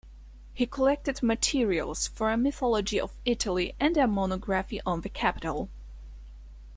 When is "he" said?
0.55-0.65